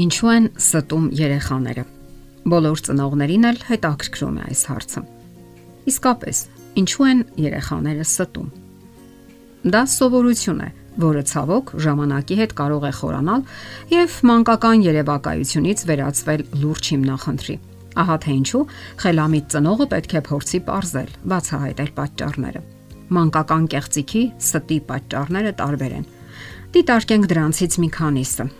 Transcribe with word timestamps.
Ինչու 0.00 0.28
են 0.32 0.44
ստում 0.56 1.06
երեխաները։ 1.12 1.82
Բոլոր 2.48 2.80
ծնողներին 2.86 3.42
էլ 3.50 3.56
հետաքրքրում 3.68 4.36
է 4.40 4.44
այս 4.48 4.60
հարցը։ 4.70 5.00
Իսկապես, 5.90 6.38
ինչու 6.80 7.06
են 7.10 7.20
երեխաները 7.44 8.06
ստում։ 8.06 8.46
Դա 9.74 9.82
սովորություն 9.94 10.62
է, 10.64 10.68
որը 11.04 11.24
ցավոք 11.32 11.72
ժամանակի 11.84 12.38
հետ 12.40 12.54
կարող 12.60 12.86
է 12.88 12.92
խորանալ 13.00 13.44
եւ 13.92 14.16
մանկական 14.30 14.86
երևակայությունից 14.86 15.84
վերածվել 15.90 16.46
լուրջ 16.62 16.90
հիմնախնդրի։ 16.94 17.58
Ահա 18.00 18.16
թե 18.24 18.32
ինչու 18.40 18.64
խելամիտ 19.04 19.52
ծնողը 19.52 19.86
պետք 19.92 20.16
է 20.16 20.24
փորձի 20.30 20.62
ողրզել, 20.70 21.12
բացահայտել 21.34 21.92
պատճառները։ 22.00 22.64
Մանկական 23.20 23.70
կեղծիքի 23.74 24.24
ստի 24.48 24.80
պատճառները 24.88 25.54
տարբեր 25.60 25.94
են։ 26.00 26.10
Դիտարկենք 26.70 27.32
դրանցից 27.34 27.80
մի 27.82 27.88
քանիսը 28.00 28.50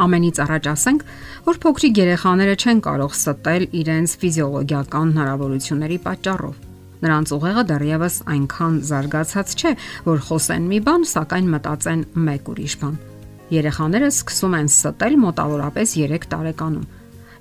Ամենից 0.00 0.38
առաջ 0.40 0.66
ասենք, 0.72 1.02
որ 1.44 1.58
փոքրիկ 1.62 1.98
երեխաները 2.00 2.54
չեն 2.56 2.78
կարող 2.86 3.16
ստել 3.18 3.64
իրենց 3.82 4.14
ֆիզիոլոգիական 4.22 5.08
հնարավորությունների 5.12 5.98
պատճառով։ 6.06 6.54
Նրանց 7.02 7.32
ուղեղը 7.34 7.64
դեռևս 7.68 8.16
այնքան 8.32 8.74
զարգացած 8.88 9.54
չէ, 9.58 9.72
որ 10.06 10.18
խոսեն 10.28 10.68
մի 10.70 10.78
բան, 10.86 11.06
սակայն 11.12 11.48
մտածեն 11.52 12.02
մեկ 12.30 12.50
ուրիշ 12.52 12.74
բան։ 12.82 12.96
Երեխաները 13.52 14.08
սկսում 14.12 14.56
են 14.62 14.68
ստել 14.72 15.16
մոտավորապես 15.26 15.94
3 15.98 16.28
տարեկանում։ 16.32 16.86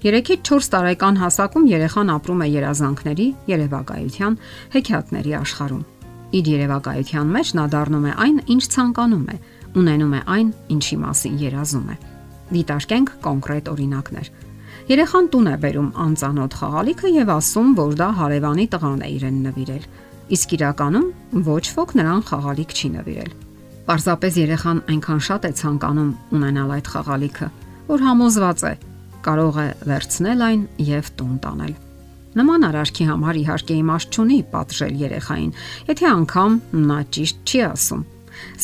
3-ից 0.01 0.41
4 0.49 0.69
տարեկան 0.73 1.19
հասակում 1.21 1.65
երեխան 1.71 2.13
ապրում 2.17 2.41
է 2.41 2.47
երազանքների, 2.57 3.27
երևակայության, 3.53 4.37
հեքիաթների 4.75 5.35
աշխարհում։ 5.39 5.83
Իր 6.41 6.53
երևակայության 6.57 7.35
մեջ 7.37 7.51
նա 7.61 7.65
դառնում 7.75 8.07
է 8.09 8.15
այն, 8.25 8.45
ինչ 8.55 8.63
ցանկանում 8.75 9.27
է, 9.29 9.37
ունենում 9.77 10.15
է 10.17 10.21
այն, 10.35 10.55
ինչի 10.73 10.97
մասին 11.05 11.37
երազում 11.47 11.91
է։ 11.91 12.10
Դիտարկենք 12.51 13.11
կոնկրետ 13.25 13.69
օրինակներ։ 13.71 14.31
Երեխան 14.91 15.27
տուն 15.31 15.47
է 15.51 15.55
բերում 15.61 15.89
անծանոթ 16.05 16.55
խաղալիքը 16.61 17.11
եւ 17.15 17.31
ասում, 17.35 17.69
որ 17.77 17.93
դա 18.01 18.07
հարևանի 18.17 18.65
տղան 18.73 19.01
է 19.01 19.09
իրեն 19.15 19.37
նվիրել։ 19.45 19.83
Իսկ 20.35 20.55
իրականում 20.57 21.07
ոչ 21.47 21.65
ոք 21.77 21.93
նրան 22.01 22.21
խաղալիք 22.31 22.75
չի 22.75 22.89
նվիրել։ 22.95 23.31
Պարզապես 23.87 24.39
երեխան 24.41 24.81
այնքան 24.91 25.21
շատ 25.27 25.47
է 25.47 25.51
ցանկանում 25.61 26.11
ունենալ 26.37 26.73
այդ 26.75 26.91
խաղալիքը, 26.91 27.47
որ 27.91 28.03
համոզված 28.07 28.61
է 28.71 28.73
կարող 29.25 29.57
է 29.61 29.67
վերցնել 29.91 30.45
այն 30.47 30.61
եւ 30.91 31.09
տուն 31.19 31.35
տանել։ 31.45 31.73
Նման 32.31 32.65
արարքի 32.69 33.05
համար 33.11 33.39
իհարկե 33.41 33.75
իմաստ 33.81 34.15
չունի 34.15 34.39
պատժել 34.53 34.93
երեխային, 35.01 35.51
եթե 35.91 36.05
անգամ 36.11 36.53
նա 36.87 36.99
ճիշտ 37.17 37.51
չի 37.51 37.59
ասում։ 37.67 38.05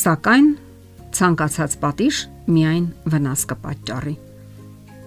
Սակայն 0.01 0.47
ցանկացած 1.17 1.75
պատիժ 1.83 2.21
միայն 2.47 2.87
վնաս 3.11 3.43
կպատճառի։ 3.51 4.15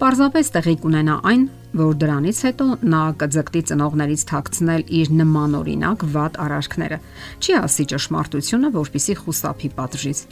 Պարզապես 0.00 0.50
տեղի 0.54 0.74
կունենա 0.80 1.14
այն, 1.28 1.42
որ 1.76 1.96
դրանից 2.00 2.38
հետո 2.46 2.66
նա 2.92 3.00
կձգտի 3.20 3.60
ծնողներից 3.70 4.22
թաքցնել 4.30 4.84
իր 5.00 5.10
նման 5.18 5.56
օրինակ 5.58 6.04
վատ 6.14 6.38
արարքները։ 6.44 6.98
Չի 7.44 7.56
ասի 7.60 7.84
ճշմարտությունը, 7.92 8.70
որpիսի 8.76 9.16
խուսափի 9.20 9.70
պատժից։ 9.76 10.22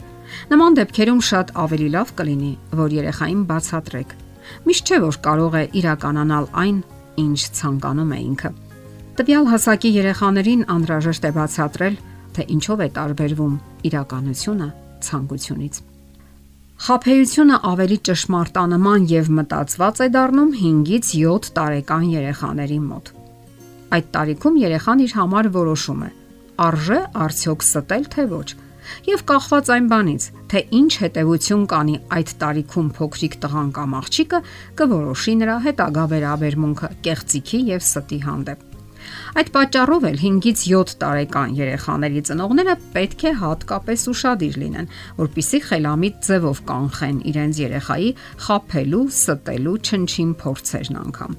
Նման 0.49 0.79
դեպքերում 0.79 1.21
շատ 1.29 1.53
ավելի 1.63 1.89
լավ 1.95 2.13
կլինի, 2.17 2.51
որ 2.81 2.97
երեխային 2.97 3.43
բացատրեք։ 3.53 4.17
Միշտ 4.65 4.89
չէ 4.89 4.99
որ 5.05 5.19
կարող 5.29 5.59
է 5.59 5.63
իրականանալ 5.79 6.49
այն, 6.65 6.81
ինչ 7.29 7.39
ցանկանում 7.59 8.13
է 8.17 8.19
ինքը։ 8.25 8.51
Տվյալ 9.19 9.47
հասակի 9.53 9.89
երեխաներին 9.99 10.65
անհրաժեշտ 10.79 11.29
է 11.29 11.31
բացատրել, 11.37 12.01
թե 12.35 12.49
ինչով 12.57 12.83
է 12.85 12.89
տարբերվում 12.97 13.55
իրականությունը 13.89 14.69
ցանկությունից։ 15.09 15.83
Խափեությունը 16.79 17.57
ավելի 17.67 17.95
ճշմարտանման 18.07 19.05
եւ 19.11 19.29
մտածված 19.35 19.97
է 19.99 20.05
դառնում 20.13 20.51
5-ից 20.59 21.09
7 21.11 21.49
տարեկան 21.57 22.05
երեխաների 22.13 22.77
մոտ։ 22.85 23.11
Այդ 23.97 24.07
տարիքում 24.13 24.59
երեխան 24.61 25.03
իր 25.05 25.15
համար 25.19 25.49
որոշում 25.57 26.05
է. 26.07 26.09
արժե 26.67 26.99
արդյոք 27.25 27.65
ստել 27.67 28.07
թե 28.15 28.25
ոչ։ 28.31 28.47
Եվ 29.09 29.25
կախված 29.31 29.73
այն 29.75 29.91
բանից, 29.91 30.23
թե 30.49 30.63
ինչ 30.79 30.91
հետևություն 31.03 31.67
կանի 31.75 31.95
այդ 32.15 32.33
տարիքում 32.39 32.89
փոքրիկ 32.95 33.37
տղան 33.43 33.69
կամ 33.75 33.99
աղջիկը, 33.99 34.39
կորոշի 34.79 35.35
նրա 35.43 35.57
հետագա 35.67 36.05
վերաբերմունքը 36.15 36.89
կեղծիքի 37.05 37.59
եւ 37.75 37.87
ստի 37.89 38.19
հանդեպ։ 38.29 38.68
Այդ 39.39 39.51
պատճառով 39.55 40.07
էլ 40.09 40.17
5-ից 40.21 40.63
7 40.69 40.95
տարեկան 41.03 41.53
երեխաների 41.59 42.23
ծնողները 42.29 42.75
պետք 42.95 43.25
է 43.29 43.33
հատկապես 43.43 44.05
ուրախadir 44.13 44.57
լինեն, 44.63 44.89
որpիսի 45.19 45.59
խելամիտ 45.67 46.17
ձևով 46.29 46.63
կանխեն 46.69 47.21
իրենց 47.33 47.61
երեխայի 47.65 48.09
խափելու, 48.47 49.03
ստելու 49.13 49.77
չնչին 49.89 50.33
փորձերն 50.43 50.99
անգամ։ 51.03 51.37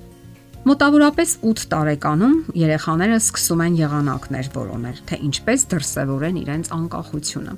Մոտավորապես 0.70 1.30
8 1.50 1.66
տարեկանում 1.72 2.34
երեխաները 2.60 3.18
սկսում 3.20 3.62
են 3.64 3.76
եղանակներ 3.80 4.50
որոնել, 4.60 4.98
թե 5.08 5.20
ինչպես 5.30 5.62
դրսևորեն 5.72 6.40
իրենց 6.44 6.72
անկախությունը։ 6.76 7.54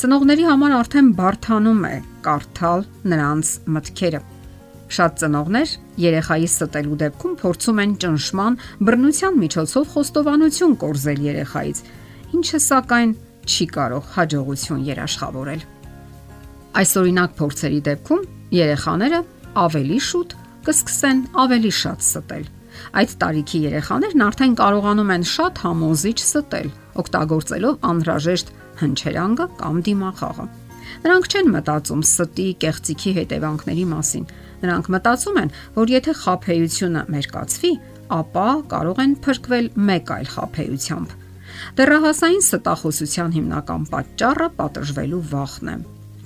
Ծնողների 0.00 0.44
համար 0.48 0.76
արդեն 0.80 1.08
բարթանում 1.18 1.82
է 1.90 1.96
կարդալ 2.24 2.86
նրանց 3.10 3.50
մտքերը 3.74 4.20
Շատ 4.90 5.18
ծնողներ 5.22 5.72
երեխայի 6.02 6.46
ստելու 6.50 6.96
դեպքում 7.00 7.34
փորձում 7.40 7.80
են 7.84 7.92
ճնշման 8.02 8.56
բռնության 8.88 9.36
միջոցով 9.40 9.84
խոստովանություն 9.94 10.74
կորզել 10.82 11.20
երեխայից, 11.30 11.82
ինչը 12.40 12.60
սակայն 12.66 13.12
չի 13.46 13.66
կարող 13.76 14.08
հաջողություն 14.16 14.82
երաշխավորել։ 14.90 15.62
Այս 16.80 16.90
օրինակ 17.00 17.36
փորձերի 17.38 17.80
դեպքում 17.90 18.24
երեխաները 18.54 19.20
ավելի 19.64 19.98
շուտ 20.10 20.34
կսկսեն 20.66 21.20
ավելի 21.44 21.72
շատ 21.80 22.04
ստել։ 22.10 22.44
Այդ 23.00 23.14
տարիքի 23.20 23.58
երեխաներն 23.70 24.24
արդեն 24.26 24.54
կարողանում 24.60 25.10
են 25.14 25.24
շատ 25.30 25.62
համոզիչ 25.64 26.18
ստել, 26.20 26.68
օգտագործելով 27.02 27.78
անհրաժեշտ 27.90 28.52
հնչերանգը 28.80 29.46
կամ 29.60 29.80
դիմախաղը։ 29.88 30.46
Նրանք 31.04 31.26
չեն 31.30 31.50
մտածում 31.54 32.04
ստի 32.06 32.46
կեղծիքի 32.64 33.12
հետևանքների 33.20 33.84
մասին, 33.90 34.24
Նրանք 34.60 34.90
մտածում 34.92 35.38
են, 35.40 35.50
որ 35.76 35.92
եթե 35.94 36.14
խափեությունը 36.20 37.02
մերկացվի, 37.14 37.72
ապա 38.16 38.46
կարող 38.70 39.00
են 39.04 39.12
փրկվել 39.24 39.66
մեկ 39.90 40.12
այլ 40.16 40.28
խափեությամբ։ 40.34 41.14
Դեռահասային 41.80 42.42
ստախոսության 42.44 43.34
հիմնական 43.36 43.86
պատճառը 43.90 44.48
պատժվելու 44.60 45.22
վախն 45.30 45.70
է։ 45.70 45.76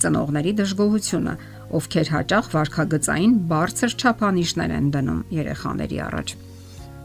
Ծնողների 0.05 0.53
դժգոհությունը, 0.61 1.35
ովքեր 1.79 2.11
հաճախ 2.15 2.49
վարքագծային 2.55 3.35
բարձր 3.51 3.95
չափանիշներ 3.95 4.75
են 4.79 4.89
դնում 4.95 5.21
երեխաների 5.39 5.99
առաջ։ 6.09 6.35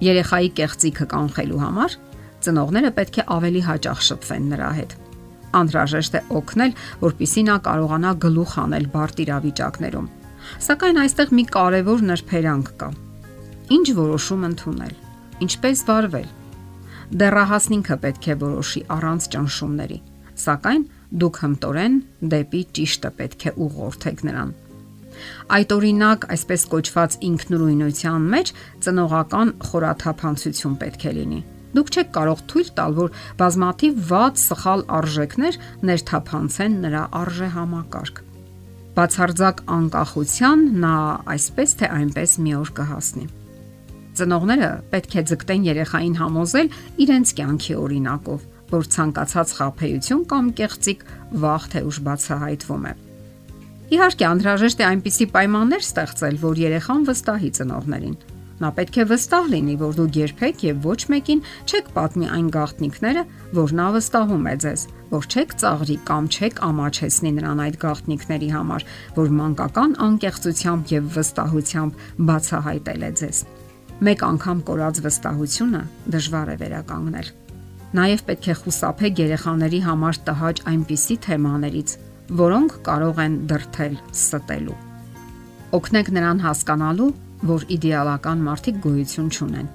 Երեխայի 0.09 0.49
կեղծիքը 0.59 1.05
կանխելու 1.13 1.61
համար 1.63 1.97
ծնողները 2.39 2.91
պետք 2.99 3.19
է 3.19 3.27
ավելի 3.39 3.61
հաճախ 3.69 4.03
շփվեն 4.09 4.51
նրա 4.55 4.71
հետ 4.79 4.97
անհրաժեշտ 5.59 6.15
է 6.19 6.21
օգնել, 6.39 6.75
որpիսի 7.01 7.43
նա 7.49 7.57
կարողանա 7.65 8.11
գլուխ 8.25 8.51
անել 8.63 8.85
բարդ 8.93 9.21
իրավիճակներում 9.25 10.09
Սակայն 10.57 10.99
այստեղ 11.03 11.33
մի 11.37 11.43
կարևոր 11.53 12.01
նրբերանգ 12.09 12.69
կա։ 12.81 12.87
Ինչ 13.75 13.87
որոշում 13.99 14.45
ընդունել, 14.49 14.95
ինչպես 15.45 15.83
վարվել։ 15.89 16.29
Դեռահասնինքը 17.19 17.97
պետք 18.05 18.25
է 18.29 18.35
որոշի 18.43 18.81
առանց 18.95 19.27
ճնշումների, 19.35 19.99
սակայն 20.45 20.83
դուք 21.21 21.39
հմտորեն 21.43 21.95
դեպի 22.33 22.61
ճիշտը 22.79 23.11
պետք 23.19 23.45
է 23.49 23.53
ուղղորդեք 23.65 24.25
նրան։ 24.29 24.51
Այդ 25.57 25.73
օրինակ, 25.75 26.27
այսպես 26.35 26.65
կոչված 26.73 27.17
ինքնուրույնության 27.29 28.27
մեջ 28.33 28.51
ծնողական 28.85 29.53
խորաթափանցություն 29.69 30.77
պետք 30.83 31.05
է 31.09 31.13
լինի։ 31.19 31.41
Դուք 31.69 31.91
չեք 31.93 32.13
կարող 32.15 32.39
թույլ 32.49 32.69
տալ, 32.79 32.95
որ 32.99 33.11
բազմաթիվ 33.41 33.99
վատ 34.09 34.41
սխալ 34.45 34.85
արժեքներ 34.99 35.59
ներթափանցեն 35.89 36.79
նրա 36.85 37.03
արժե 37.19 37.51
համակարգ 37.57 38.23
բացարձակ 38.97 39.61
անկախության 39.75 40.63
նա 40.83 40.95
այսպես 41.35 41.75
թե 41.79 41.89
այնպես 41.99 42.31
մի 42.45 42.55
օր 42.59 42.71
կհասնի։ 42.79 43.25
Ծնողները 44.19 44.71
պետք 44.93 45.13
է 45.19 45.23
ձգտեն 45.29 45.67
երեխային 45.69 46.15
համոզել 46.19 46.71
իրենց 47.05 47.33
կյանքի 47.39 47.77
օրինակով, 47.83 48.41
որ 48.73 48.89
ցանկացած 48.95 49.53
խափեություն 49.59 50.25
կամ 50.33 50.49
կեղծիկ 50.59 51.05
վաղ 51.43 51.69
թե 51.73 51.85
ուշ 51.89 52.01
բացահայտվում 52.09 52.89
է։ 52.89 52.93
Իհարկե, 53.89 54.25
անհրաժեշտ 54.29 54.83
է 54.83 54.85
այնպիսի 54.89 55.29
պայմաններ 55.33 55.85
ստեղծել, 55.87 56.35
որ 56.43 56.59
երեխան 56.65 57.07
վստահի 57.09 57.49
ծնողներին 57.57 58.17
Նա 58.59 58.69
պետք 58.75 58.97
է 58.99 59.03
վստահ 59.07 59.45
լինի, 59.53 59.75
որ 59.79 59.93
դուք 59.95 60.17
երբեք 60.19 60.63
եւ 60.67 60.79
ոչ 60.83 60.99
մեկին 61.13 61.41
չեք 61.63 61.91
պատմի 61.95 62.27
այն 62.35 62.47
գաղտնիքները, 62.55 63.21
որ 63.55 63.73
նա 63.79 63.85
վստահում 63.95 64.49
է 64.51 64.55
ձեզ, 64.63 64.81
որ 65.13 65.27
չեք 65.29 65.53
ծաղրի 65.63 65.95
կամ 66.09 66.27
չեք 66.29 66.59
ամաչեցնի 66.67 67.31
նրան 67.39 67.61
այդ 67.65 67.77
գաղտնիքների 67.83 68.49
համար, 68.55 68.85
որ 69.15 69.31
մանկական 69.39 69.95
անկեղծությամբ 70.09 70.91
եւ 70.99 71.07
վստահությամբ 71.15 72.03
բացահայտել 72.29 73.07
է 73.07 73.11
ձեզ։ 73.23 73.39
Մեկ 73.99 74.19
անգամ 74.27 74.59
կորած 74.67 74.99
վստահությունը 75.07 75.81
դժվար 76.19 76.51
է 76.51 76.57
վերականգնել։ 76.59 77.31
Նաև 77.89 78.21
պետք 78.27 78.45
է 78.51 78.53
խուսափեք 78.59 79.19
երեխաների 79.23 79.79
համար 79.87 80.19
տհաճ 80.27 80.61
այնպիսի 80.69 81.15
թեմաներից, 81.25 81.95
որոնք 82.43 82.75
կարող 82.85 83.21
են 83.23 83.39
դրթել 83.49 83.95
ստելու։ 84.13 84.77
Օգնեք 85.79 86.11
նրան 86.19 86.43
հասկանալու, 86.45 87.09
որ 87.47 87.65
իդեալական 87.71 88.43
մարդիկ 88.43 88.79
գոյություն 88.83 89.29
չունեն։ 89.31 89.67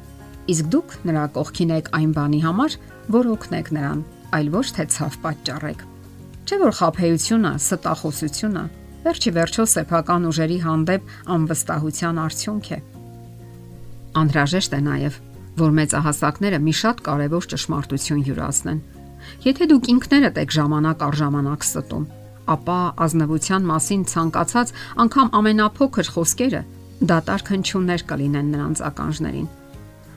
Իսկ 0.52 0.70
դուք 0.74 0.94
նրա 1.08 1.24
կողքին 1.34 1.74
եք 1.78 1.90
այն 1.96 2.10
բանի 2.18 2.40
համար, 2.44 2.76
որ 3.14 3.28
օգնեք 3.34 3.68
նրան, 3.76 4.00
այլ 4.36 4.48
ոչ 4.52 4.66
թե 4.76 4.84
ցավ 4.94 5.14
պատճառեք։ 5.24 5.84
Չէ 6.44 6.56
որ 6.60 6.74
խափեությունը, 6.78 7.52
ստախոսությունը 7.64 8.64
վերջի 9.04 9.30
վերջո 9.36 9.64
սեփական 9.74 10.26
ուժերի 10.28 10.58
հանդեպ 10.64 11.08
անվստահության 11.34 12.20
արդյունք 12.24 12.68
է։ 12.74 12.78
Անդրաժեշտ 14.20 14.76
է 14.76 14.80
նաև, 14.84 15.18
որ 15.60 15.74
մեծահասակները 15.78 16.60
մի 16.64 16.74
շատ 16.80 17.02
կարևոր 17.08 17.48
ճշմարտություն 17.54 18.22
յուրացնեն։ 18.28 18.78
Եթե 19.44 19.68
դուք 19.72 19.90
ինքներդ 19.94 20.40
եք 20.44 20.54
ժամանակ 20.56 21.04
առ 21.04 21.18
ժամանակ 21.20 21.64
ստում, 21.64 22.06
ապա 22.54 22.78
ազնվության 23.04 23.68
մասին 23.72 24.02
ցանկացած 24.12 24.72
անգամ 25.04 25.28
ամենափոքր 25.40 26.10
խոսքերը 26.14 26.62
դատարկ 27.02 27.50
հնչյուններ 27.54 28.04
կլինեն 28.10 28.50
նրանց 28.54 28.82
ականջներին։ 28.88 29.48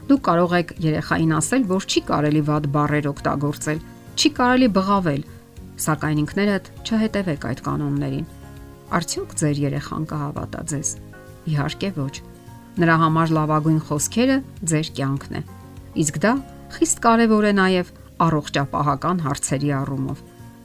Դուք 0.07 0.21
կարող 0.27 0.53
եք 0.57 0.69
երեխային 0.83 1.33
ասել, 1.37 1.63
որ 1.67 1.87
չի 1.87 2.01
կարելի 2.07 2.41
վատ 2.47 2.67
բառեր 2.77 3.07
օգտագործել, 3.11 3.79
չի 4.17 4.29
կարելի 4.37 4.69
բղավել, 4.77 5.23
սակայն 5.83 6.21
ինքներդ 6.23 6.69
չհետևեք 6.87 7.47
այդ 7.51 7.61
կանոններին։ 7.67 8.25
Արդյոք 8.97 9.35
ձեր 9.41 9.61
երեխան 9.67 10.07
կհավատա 10.07 10.61
ձեզ։ 10.71 10.89
Իհարկե 11.51 11.89
ոչ։ 11.97 12.15
Նրա 12.77 12.95
համար 13.03 13.33
լավագույն 13.37 13.79
խոսքերը 13.87 14.37
ձեր 14.71 14.91
կյանքն 14.97 15.37
է։ 15.37 15.41
Իսկ 16.07 16.19
դա 16.23 16.33
խիստ 16.77 17.01
կարևոր 17.07 17.47
է 17.47 17.53
նաև 17.57 17.95
առողջապահական 18.27 19.23
հարցերի 19.27 19.73
առումով։ 19.81 20.21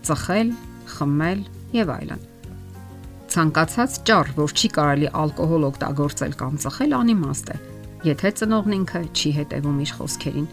Ծխել, 0.07 0.53
խմել 0.97 1.49
եւ 1.83 1.97
այլն։ 1.97 2.32
Ցանկացած 3.33 3.95
ճառ, 4.05 4.31
որ 4.37 4.53
չի 4.53 4.69
կարելի 4.77 5.07
ալկոհոլ 5.17 5.63
օգտագործել 5.71 6.33
կամ 6.37 6.57
ծխել, 6.65 6.91
անիմաստ 6.99 7.53
է, 7.55 7.57
եթե 8.05 8.33
ծնողն 8.41 8.75
ինքը 8.77 9.01
չի 9.09 9.31
հետևում 9.39 9.79
իր 9.87 9.93
խոսքերին։ 9.97 10.49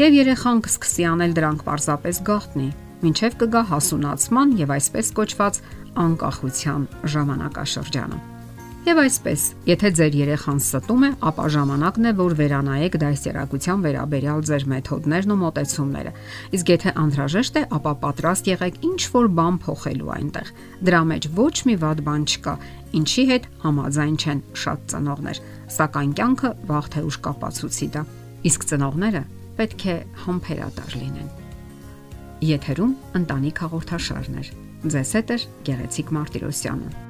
Եվ 0.00 0.18
երեխան 0.18 0.60
կսկսի 0.66 1.06
անել 1.10 1.32
դրանք 1.38 1.64
պարզապես 1.70 2.20
գաղտնի, 2.28 2.68
ինչև 3.08 3.38
կգա 3.40 3.62
հասունացման 3.72 4.52
եւ 4.60 4.74
այսպես 4.76 5.12
կոչված 5.16 5.62
անկախության 6.04 6.84
ժամանակաշրջանը։ 7.14 8.20
Եվ 8.80 8.96
այսպես, 8.96 9.42
եթե 9.68 9.88
ձեր 9.98 10.14
երեխան 10.16 10.60
ստում 10.62 11.02
է, 11.04 11.08
ապա 11.28 11.46
ժամանակն 11.52 12.06
է, 12.08 12.12
որ 12.16 12.34
վերանայեք 12.38 12.94
դասերակցության 13.02 13.82
վերաբերյալ 13.84 14.44
ձեր 14.48 14.64
մեթոդներն 14.72 15.34
ու 15.34 15.36
մոտեցումները։ 15.40 16.12
Իսկ 16.56 16.72
եթե 16.72 16.94
անհրաժեշտ 17.02 17.58
է, 17.60 17.62
ապա 17.76 17.92
պատրաստ 18.04 18.48
եղեք 18.50 18.78
ինչ 18.88 19.02
որ 19.12 19.28
բան 19.36 19.58
փոխելու 19.66 20.10
այնտեղ։ 20.16 20.48
Դրա 20.88 21.02
մեջ 21.10 21.28
ոչ 21.36 21.56
մի 21.68 21.74
վատ 21.84 22.00
բան 22.08 22.24
չկա, 22.24 22.54
ինչի 22.96 23.24
հետ 23.30 23.44
համաձայն 23.68 24.16
չեն 24.16 24.40
շատ 24.64 24.88
ծնողներ, 24.94 25.42
սակայն 25.76 26.16
կյանքը 26.16 26.50
վաղ 26.72 26.90
թե 26.96 27.04
ուշ 27.10 27.20
կապացուցի 27.28 27.90
դա։ 28.00 28.02
Իսկ 28.48 28.66
ծնողները 28.72 29.22
պետք 29.60 29.86
է 29.92 29.98
համբերատար 30.24 30.96
լինեն։ 31.04 31.30
Եթերում 32.48 32.96
ընտանիք 33.20 33.62
հաղորդաշարներ։ 33.66 34.50
Ձեզ 34.88 35.14
հետ 35.20 35.36
է 35.36 35.40
Գեղեցիկ 35.68 36.16
Մարտիրոսյանը։ 36.16 37.09